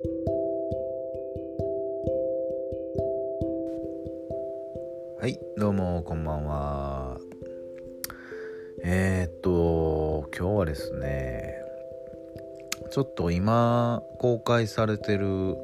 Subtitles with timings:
[0.00, 0.06] は
[5.26, 7.18] いどうもこんばんは。
[8.84, 11.52] えー、っと今日はですね
[12.92, 15.56] ちょっと今公開されてる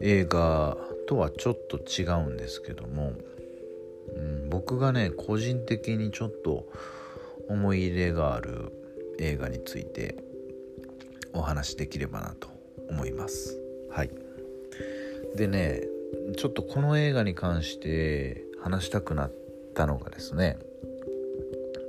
[0.00, 0.76] 映画
[1.08, 3.14] とはちょっと違うんですけども、
[4.14, 6.68] うん、僕がね個人的にちょっと
[7.48, 8.72] 思い入れがある
[9.18, 10.18] 映画について
[11.32, 12.55] お話しできればなと
[12.88, 13.58] 思います。
[13.90, 14.10] はい。
[15.36, 15.82] でね
[16.36, 19.32] ちょっとこの映画に関して話したくなっ
[19.74, 20.58] たのがですね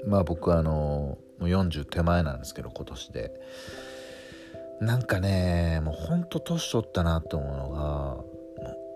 [0.06, 3.32] まあ僕はあのもう40手前なんですけど今年で。
[4.80, 8.24] なんかねもうほんと年取ったなと思うのが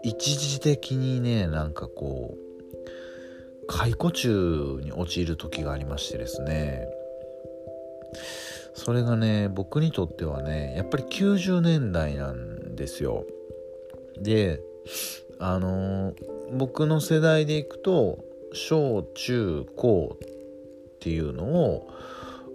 [0.03, 6.87] 一時的にねなんかこう解雇中に陥る時がありましてですね
[8.73, 13.25] それがね僕にとってはねやっぱり90年代なんですよ。
[14.19, 14.61] で
[15.39, 16.13] あの
[16.51, 21.45] 僕の世代でいくと小中高っていうの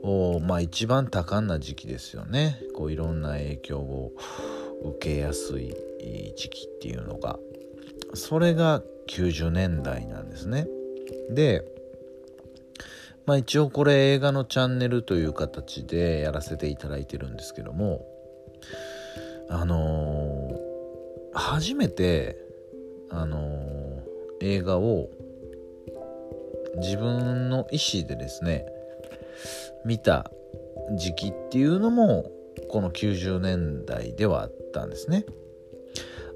[0.02, 2.60] をまあ一番多感な時期ですよね。
[2.74, 4.12] こういろんな影響を
[4.84, 5.74] 受けやすい
[6.36, 7.38] 時期っていうのが。
[8.14, 10.68] それが90年代なんですね。
[11.30, 11.64] で
[13.26, 18.06] まあ一応これ映画のチャンネルという形でやらせていただいてるんですけども
[19.48, 22.36] あのー、初めて
[23.10, 25.08] あのー、映画を
[26.76, 28.66] 自分の意思でですね
[29.84, 30.30] 見た
[30.96, 32.30] 時期っていうのも
[32.68, 35.24] この90年代ではあったんですね。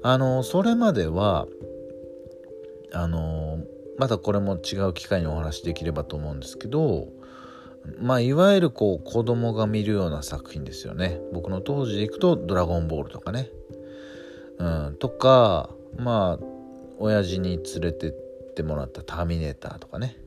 [0.03, 1.47] あのそれまでは
[2.93, 3.59] あの
[4.01, 7.09] またこれも違う機会にお話できればと思うんですけど
[7.99, 11.19] まあいわゆるこう子供が見るような作品ですよね。
[11.31, 13.51] 僕の当時でいくと「ドラゴンボール」とかね。
[14.57, 16.45] うんとかまあ
[16.97, 18.11] 親父に連れてっ
[18.55, 20.17] てもらった「ターミネーター」とかね。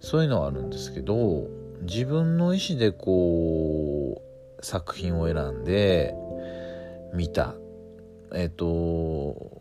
[0.00, 1.46] そういうのはあるんですけど
[1.80, 4.20] 自分の意思でこ
[4.60, 6.14] う作品を選んで
[7.14, 7.54] 見た。
[8.34, 9.55] えっ、と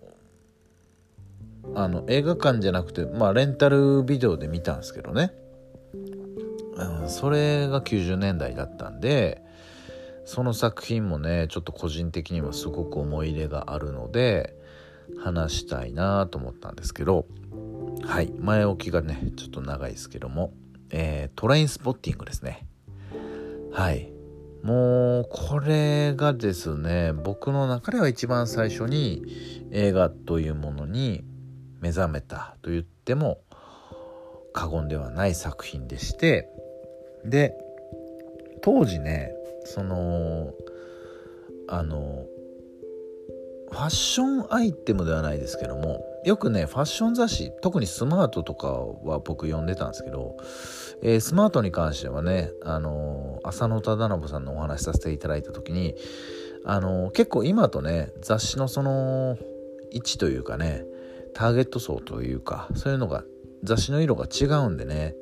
[1.74, 5.34] あの映画館じゃなくてまあレンタルビデオで見たんですけどね、
[6.76, 9.42] うん、それが90年代だったんで
[10.26, 14.56] その作品もねちょっと個人的にはすごく思い入れがあるので
[15.20, 17.26] 話したいなと思ったんですけど
[18.04, 20.54] はい前置きがねちょっと長いですけども、
[20.92, 22.68] えー、トレインスポッティングですね。
[23.72, 24.12] はい。
[24.64, 29.22] もうこれがですね僕の中では一番最初に
[29.72, 31.24] 映画というものに
[31.86, 33.42] 目覚めたと言っても
[34.54, 36.50] 過言ではない作品でして
[37.24, 37.54] で
[38.64, 39.32] 当時ね
[39.66, 40.52] その
[41.68, 42.26] あの
[43.72, 50.38] ファッションアイテムではないですけどもよくねファッション雑誌特にスマートとかは僕読んでたんですけど、
[51.04, 55.94] えー、スマートに関してはねあの、浅野忠信さんのお話しさせていただいた時に
[56.66, 59.38] あの、結構今とね雑誌のその
[59.92, 60.84] 位置というかね
[61.36, 63.24] ターゲット層というかそういうのが
[63.64, 65.14] 雑誌の色が違うんでね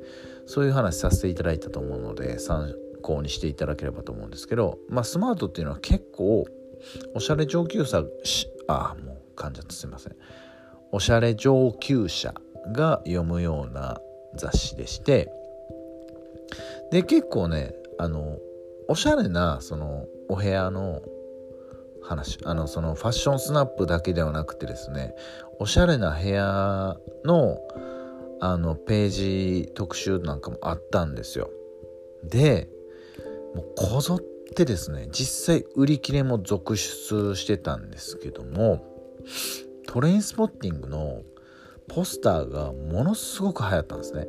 [0.46, 6.46] そういう話させていただいたと思うので参考にしていただければと思うんですけどまあスマートっていうのは結構
[7.14, 8.04] おしゃれ上級者
[8.68, 10.16] ああもう噛んじゃってすいません。
[10.92, 12.34] おしゃれ上級者
[12.72, 13.98] が読むような
[14.36, 15.28] 雑誌でして
[16.92, 18.38] で結構ねあの
[18.86, 21.02] おしゃれなそのお部屋の
[22.04, 25.14] 話あのそのファッションスナップだけではなくてですね
[25.58, 27.58] おしゃれな部屋の
[28.40, 31.50] あのページ特集なんかもあったんですよ。
[32.24, 32.68] で
[33.54, 34.20] もうこぞっ
[34.54, 38.84] てですね実際売り切れも続出してたんですけども
[39.86, 41.22] トレインスポッティングの
[41.88, 44.26] ポスターがものすごく流行ったんですね。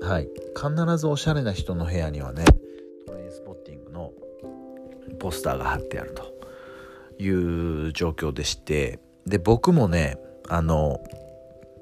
[0.00, 0.28] はい。
[0.54, 2.44] 必ずおしゃれな人の部屋にはね
[3.06, 4.12] トレインスポッティングの
[5.18, 6.34] ポスターが貼ってあると
[7.20, 10.18] いう状況でしてで僕もね
[10.48, 11.00] あの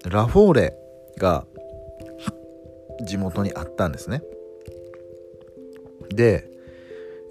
[0.04, 0.76] ラフォーレ
[1.18, 1.44] が
[3.04, 4.22] 地元にあったんですね。
[6.10, 6.48] で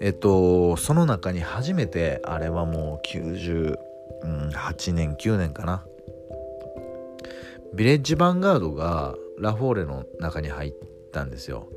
[0.00, 5.84] えっとその中に初めてあれはもう98年9年かな。
[7.74, 10.74] ビレッジヴァンガードがラフォーレの中に入っ
[11.12, 11.68] たんですよ。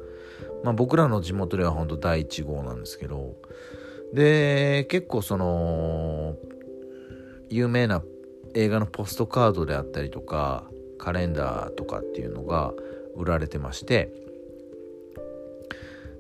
[0.64, 3.36] まあ僕らの地元では本当第1号なんですけど。
[4.14, 6.36] で結構その
[7.50, 8.02] 有名な
[8.54, 10.64] 映画のポストカードであったりとか
[10.98, 12.74] カレンダーとかっていうのが
[13.16, 14.12] 売られてまして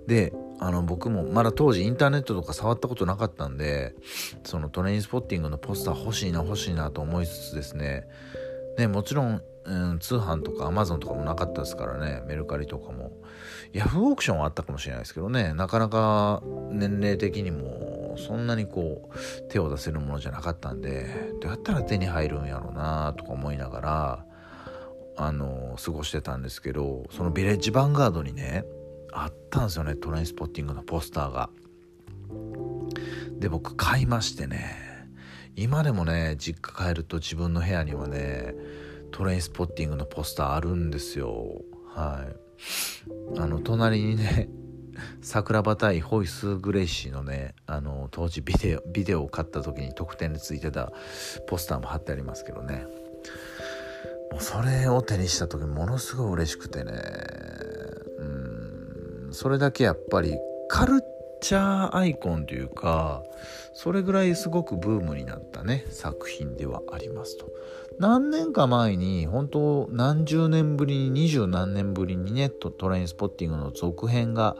[0.07, 3.95] であの僕もまだ当時インターネットとか触ったことなかったんで
[4.43, 8.05] そのトレインスポッティングのポスター欲しいな欲しいなと思いつつですね。
[8.77, 12.23] ねもちろん、うん、通販とかアマゾンとかもなかったですからね。
[12.27, 13.11] メルカリとかも。
[13.71, 15.53] ヤフーオークションはあったかもしれないですけどね。
[15.53, 16.41] なかなか
[16.71, 17.78] 年齢的にも
[18.19, 24.25] そんなにこう手を出せるものじゃなかったんでどうやったら手に入るんやろうなとか思いながら
[25.17, 28.65] あの過ごしてたんですけどそのビレッジヴァンガードにね
[29.11, 31.49] あったんですよねトレインスポッティングのポスターが。
[33.39, 34.89] で僕買いましてね
[35.55, 38.53] 今でもね実家帰ると自分の部屋にはね
[39.11, 41.61] トレインスポッティングのポスターあるんですよ
[41.95, 44.49] はいあの隣にね
[45.21, 50.91] 桜庭対ホイス・グレイシーのねあの当時ビデオビデオを買った時に特典についてた
[51.47, 52.85] ポスターも貼ってありますけどね。
[54.31, 56.93] もうそれを手にした時ものすごい嬉しくてね。
[58.19, 59.33] うん。
[59.33, 60.37] それだけやっぱり
[60.67, 61.01] カル
[61.41, 63.23] チャーアイコンというか
[63.73, 67.47] それぐらいすごくブームになったね作品ではありますと。
[67.99, 74.55] 何年か前に本当何十年ぶりに二十何年ぶりにねトレインスポッティングの続編が、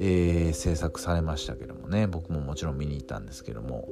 [0.00, 2.06] えー、制作されましたけどもね。
[2.06, 3.88] 僕ももちろん見に行ったんですけども。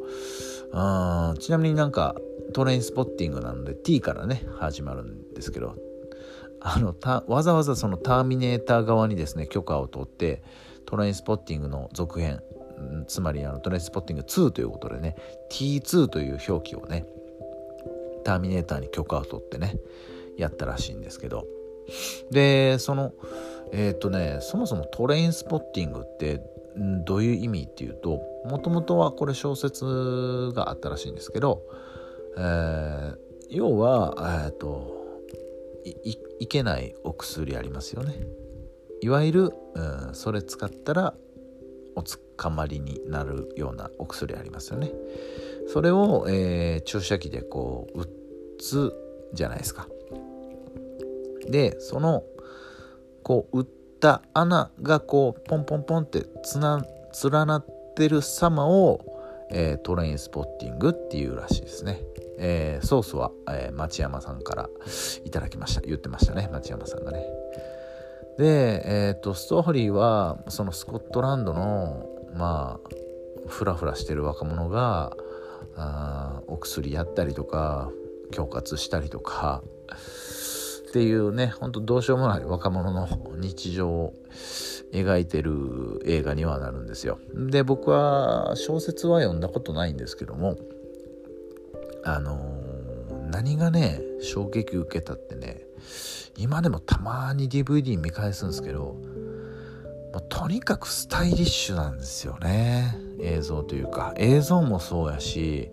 [1.39, 2.17] ちなみになんか
[2.53, 5.77] トレインスポッティングなので T からね始まるんですけど。
[6.65, 6.95] あの
[7.27, 10.45] わざわざそのターミネーター側にですね許可を取って
[10.93, 12.43] トレインスポッティングの続編。
[13.09, 15.17] つまりあのトレインスポッティング2ということでね
[15.51, 17.07] T2 という表記をね
[18.25, 19.79] ターミネーターに許可を取ってね
[20.37, 21.47] やったらしいんですけど。
[22.31, 23.15] でその
[23.73, 26.43] えっ、とねそもそもトレインスポッティングって
[27.07, 31.63] どういう意味っていうともともとはこれ小説があったらしいんですけど、
[32.37, 33.17] えー、
[33.49, 35.23] 要はえっ、と
[35.85, 38.43] いいけないお薬ありますよね。
[39.03, 41.15] いわゆる、うん、それ使ったら
[41.97, 44.93] おつかまりになるようなお薬ありますよね。
[45.67, 48.09] それを、えー、注射器でこう打
[48.59, 48.93] つ
[49.35, 49.89] じゃないですか。
[51.49, 52.23] でその
[53.25, 53.67] こう打っ
[54.01, 56.85] た穴がこうポンポンポンってつな
[57.25, 57.67] 連なっ
[57.97, 59.05] てる様を、
[59.51, 62.01] えー、トレインスポッティングっていうらしいですね、
[62.39, 64.69] えー、ソースは、えー、町山さんから
[65.25, 65.81] いただきました。
[65.81, 67.27] 言ってましたね町山さんがね。
[68.43, 72.91] で、えーと、ストーリーはそのスコットランドのまあ
[73.47, 75.17] フラフラしてる若者が
[75.77, 77.93] あお薬やったりとか
[78.31, 79.63] 恐喝したりとか
[80.89, 83.07] っていうねほんとどうしようもない若者の
[83.37, 84.15] 日常を
[84.93, 87.21] 描いてる映画にはなるんですよ。
[87.33, 90.57] で僕は小説は読んだことないんですけども
[92.03, 95.63] あのー、何がね衝撃受けたってね
[96.37, 98.97] 今でもたまに DVD 見返すんですけど
[100.29, 102.95] とにかくスタイリッシュなんですよね。
[103.19, 104.13] 映像というか。
[104.17, 105.71] 映像もそうやし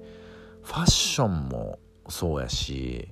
[0.63, 3.09] ファッションもそうやし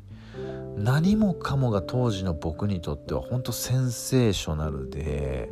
[0.77, 5.49] 何もかもが当時の僕にとっては本当センセーショナルで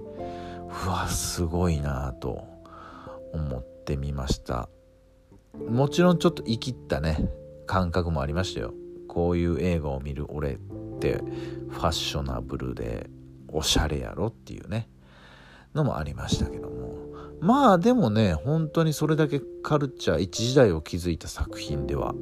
[0.85, 2.43] うわすごいなと
[3.33, 4.69] 思ってみました。
[5.69, 7.29] もちろんちょっと生きったね
[7.65, 8.73] 感覚もありましたよ。
[9.15, 10.57] こういう映画を見る俺っ
[10.99, 11.23] て
[11.69, 13.09] ファッショナブルで
[13.47, 14.89] おしゃれやろっていうね
[15.73, 16.97] のもありましたけども
[17.39, 22.13] まあでもね本当にそれだけカルチャー一時代を築いた作品では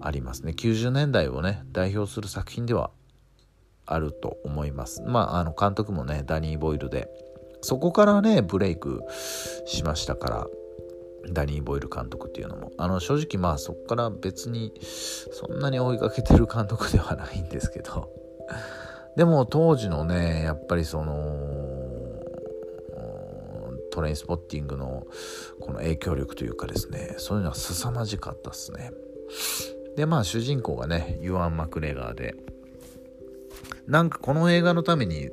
[0.00, 2.90] ありますね90年代をね代表する作品では
[3.84, 7.10] あると思いますまああの監督もねダニー・ボイルで
[7.60, 9.02] そこからねブレイク
[9.66, 10.46] しましたから
[11.30, 12.72] ダニー・ボイル監督っていうのも。
[12.76, 18.10] あの正直まあそこから別にそんなに追いかけてる監督ではないんですけど。
[19.16, 21.86] でも当時のねやっぱりその
[23.96, 25.06] トレインスポッティングの
[25.58, 28.92] この影響力というかですねそういうのは凄まじかったっすね。
[29.96, 32.34] でまあ主人公がねユアン・マクレガーで
[33.86, 35.30] なんかこの映画のために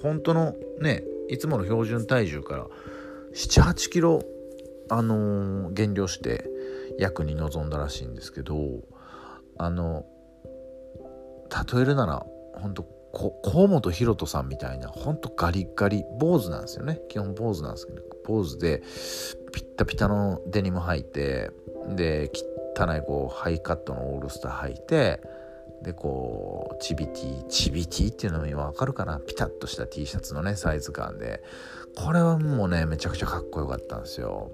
[0.00, 2.66] 本当のねいつもの標準体重から
[3.34, 4.22] 78キロ
[4.92, 6.44] あのー、減量して
[6.98, 8.58] 役に臨んだらしいんですけど
[9.56, 10.04] あの
[11.74, 12.26] 例えるなら
[12.60, 12.82] 本当
[13.42, 17.00] 河本大翔さんみたいなほんとガリガリ坊主なんですよね。
[17.08, 18.82] 基本坊主なんですけど坊主で
[19.52, 21.50] ピッタピタのデニム履いて
[21.96, 22.30] で
[22.76, 25.20] 汚いこうハイカットのオールスター履いて
[25.82, 29.18] でこうチビティチビティっていうのも今わかるかな。
[29.20, 31.42] ピタッとした T シャツのねサイズ感で。
[31.96, 34.50] これはもうねめちゃくちゃかっこよかったんですよ。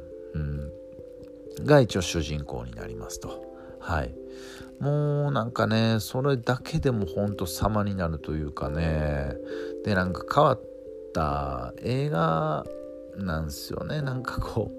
[1.58, 3.44] うん、が一応主人公になりますと。
[3.80, 4.14] はい。
[4.80, 9.34] もうなんかねそれだけでもほんと様になるというかね。
[9.84, 10.62] でなんか変わっ
[11.12, 12.64] た映画
[13.16, 14.02] なんですよね。
[14.02, 14.78] なんかこう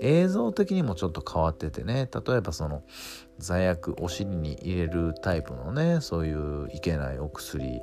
[0.00, 2.08] 映像的にもちょっと変わっててね。
[2.26, 2.82] 例えばその
[3.38, 7.80] 座薬お尻に入れるタイプのねそういういけないお薬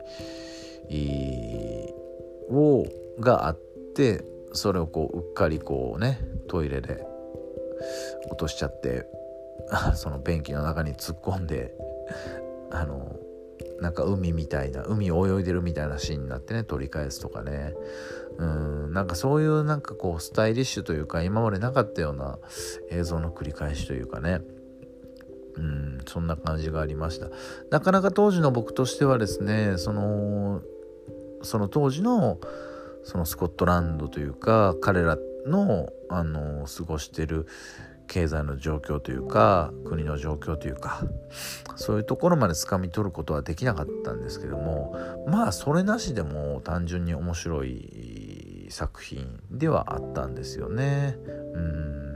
[2.50, 2.86] を
[3.20, 3.60] があっ
[3.96, 4.24] て
[4.54, 7.06] それをこううっかりこうねトイレで
[8.28, 9.08] 落としちゃって
[9.96, 11.76] その便器の中に突っ込んで
[12.72, 13.18] あの
[13.80, 17.76] なんか海みたいな海を泳いでるみたいなシーンになってね取り返すとかね。
[18.38, 22.38] うんなんかそういうなんかこうスタイリッシュというか今までなかったような
[22.92, 24.42] 映像の繰り返しというかね。
[25.56, 27.30] うんそんな感じがありました。
[27.72, 30.62] なかなか当時の僕としてはですねその
[31.42, 32.40] その当時の
[33.08, 37.48] そのスコットランドというか彼らのあの過ごしてる
[38.06, 41.04] 経済の状況というか国の状況というか
[41.78, 44.94] そういうところまで掴み取ることはできなかったんですけども
[45.26, 51.16] まあそれなしでも単純に面白い作品ではあったんですよね。
[51.54, 52.08] うん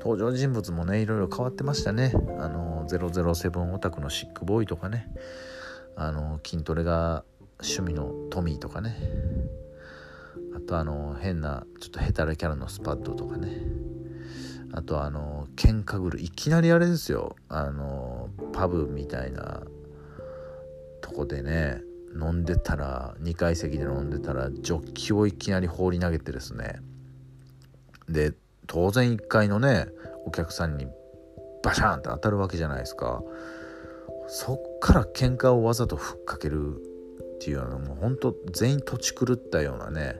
[0.00, 2.12] 登場人物もねいろいろ変わってましたね。
[2.40, 5.06] あの007オタクのシックボーイとかね
[5.94, 7.22] あの筋トレが
[7.60, 8.96] 趣味のトミーとかね
[10.54, 13.62] あとあの変なちょっとヘタレキャラのスパッドとかね。
[14.72, 17.36] あとあの喧嘩ぐるいきなりあれですよ。
[17.48, 19.62] あのパブみたいな
[21.00, 21.82] とこでね
[22.14, 26.80] 飲んでたら2階席で飲んでたらジョッキをいきなり放り投げてですね。
[28.08, 28.32] で
[28.66, 29.86] 当然1階のね
[30.24, 30.86] お客さんに
[31.62, 33.22] バシャンって当たるわけじゃないですか。
[34.28, 36.80] そっから喧嘩をわざとふっかける
[37.40, 40.16] っていうのはもうほんと全員土地狂ったようなね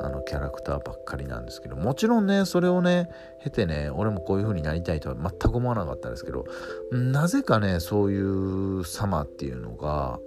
[0.00, 3.08] あのキャラクターばっかりなんですけどもちろんねそれをね
[3.44, 6.46] 経てね俺もこういう風になりたいとは全く思わなかったんですけど
[6.90, 10.18] なぜかねそういう様っていうのが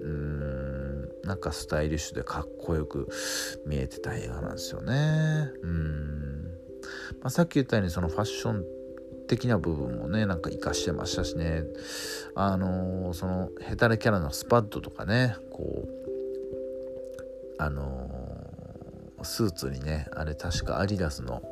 [0.00, 3.08] うーんなんかスタイリッシュでかっこよく
[3.66, 5.50] 見えてた映画なんですよね。
[5.62, 6.42] うん、
[7.20, 8.64] まあ、さっき言ったようにそのファッション
[9.36, 11.62] 的な部分もねなんか活かしてましたしね
[12.34, 18.30] あのー、そのヘタレキャラのスパッドとかねこうあのー
[19.22, 21.42] スーツにねあれ確かアディダスの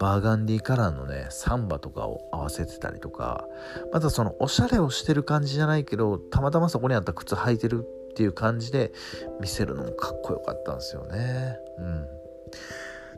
[0.00, 3.44] バーガンディカラーのねサンバとかを合わせてたりとか
[3.92, 8.92] またそのおしゃれをしてる感じじゃないけどたまたまそこにあった靴履いてるっていう感じで
[9.40, 11.58] 見せるのもかっこよかったんですよね。
[11.78, 12.06] うん、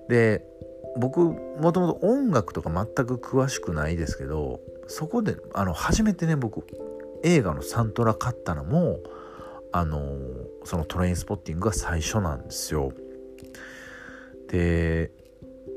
[0.08, 0.42] で
[0.98, 6.64] 僕もともと音楽とか全く詳しくないですけどそこであの初めてね僕
[7.22, 9.00] 映画のサントラ買ったのも
[9.72, 10.00] あの
[10.64, 12.92] そのトレインスポッティングが最初なんですよ。
[14.48, 15.10] で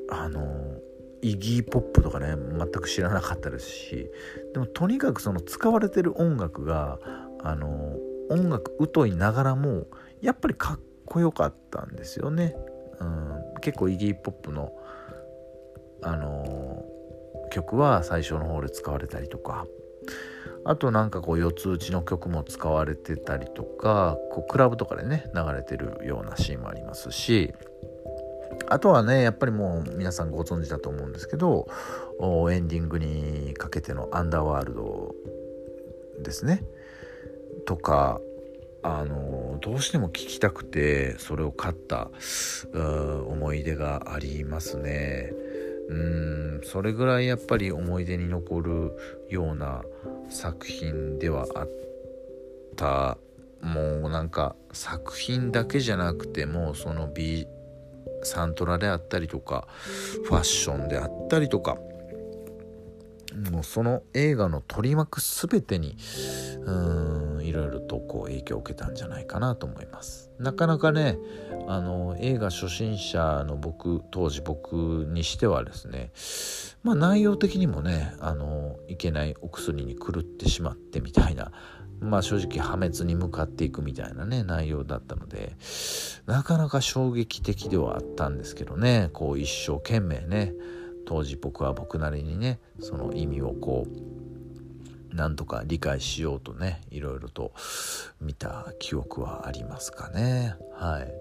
[0.10, 0.78] あの
[1.22, 4.10] イギーポップとかね全く知らなかったですし
[4.54, 7.00] でもとにかくその使われてる音楽が
[7.44, 7.96] あの
[8.30, 9.88] 音楽疎いながらも
[10.22, 12.56] やっぱりかっこよかったんですよね。
[13.00, 14.72] うん、結構イギーポップの
[16.02, 16.86] あの
[17.52, 19.66] 曲は最初の方で使われたりとか
[20.66, 27.54] あとなんかこう四つ打ちの曲も使われてたりとかこうクラブとかでね流れてるようなシーンもありますし
[28.68, 31.68] あとはねやっぱりもう皆さんご存知だと思うんですけど
[32.52, 35.16] エンディングにかけての「アンダーワールド」
[36.22, 36.64] ですね。
[37.66, 38.20] とか
[38.82, 42.10] あのどうしても聞きたくてそれを買った
[42.74, 45.34] 思い出がありますね。
[45.90, 46.62] うん。
[46.64, 48.98] それぐらいやっぱり思い出に残る
[49.30, 49.84] ような
[50.30, 51.70] 作品ではあっ
[52.76, 53.18] た。
[53.62, 57.46] もうなんか作品だけじゃなくてもその美
[58.24, 59.68] サントラであったりとか
[60.26, 61.78] ファッションであったりとか
[63.52, 65.98] もうその映画の取り巻く全てに
[66.66, 66.72] う
[67.38, 70.32] んいろいろとこう影響を受けたんじゃないかなと思います。
[70.40, 71.18] なかなかね
[71.68, 76.12] あの映画初心者の僕当時僕にしてはですね
[76.84, 81.52] まあ内容的にもねあのいけないお薬に狂ってしまってみたいな
[82.00, 85.56] まあ正直破滅に向かっていくみたいなね内容だったので
[86.26, 90.54] なかなか衝撃的ではあったんですけどねこう一生懸命ね
[91.10, 93.88] 当時僕は僕なりにねその意味をこ
[95.12, 97.52] うなんとか理解しようとねいろいろと
[98.22, 100.54] 見た記憶はありますかね。
[100.76, 101.12] はい。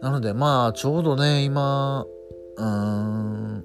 [0.00, 2.06] なのでまあちょうどね今
[2.56, 3.64] うーん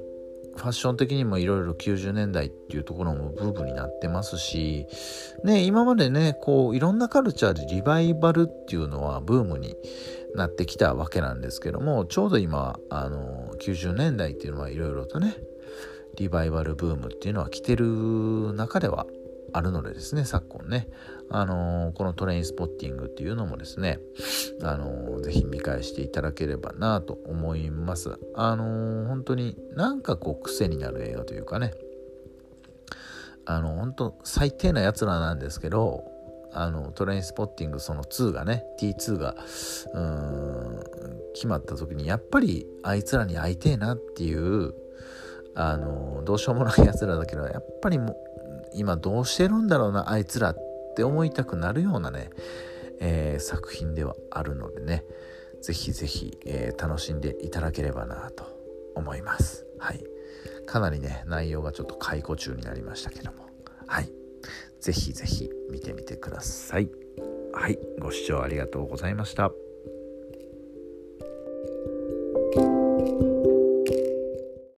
[0.55, 4.87] ファッション的にもいろいろ90年代っていうところもブームになってますし、
[5.43, 9.75] ね、今までね、こういろんなカルチャーでリバイバルっていうのはブームに
[10.33, 15.35] なってきたわけなんですけども、ちょうど今、あの、90年代っていうのはいろいろとね、
[16.15, 19.05] リバイバルブームっていうのは来てる中では
[19.53, 20.87] あるのでですね昨今ね。
[21.29, 23.99] あのー、このトレインスポッティングっていうのもですね
[24.61, 28.19] あのー、ぜひ見返していただければなと思います。
[28.35, 31.73] あのー、本当になんかこう癖になる映画というかね。
[33.47, 36.03] あの本当最低なやつらなんですけど
[36.57, 39.35] あのトレインスポッティングその2がね T2 が
[39.93, 40.79] うん
[41.33, 44.73] 決まった時にやっぱりあいつらに会いてえなっていう
[45.53, 48.15] あのどうしようもないやつらだけどやっぱりも
[48.73, 50.57] 今どうしてるんだろうなあいつらっ
[50.95, 52.29] て思いたくなるようなね、
[53.01, 55.03] えー、作品ではあるのでね
[55.61, 58.45] ぜひぜひ、えー、楽しんでいただければなと
[58.95, 59.65] 思います。
[59.79, 60.03] はい。
[60.67, 63.49] かなりね内容がちょっと解雇中になりましたけども。
[63.87, 64.14] はい。
[64.79, 66.89] ぜひぜひ見てみてください。
[67.53, 69.51] はいご視聴ありがとうございました。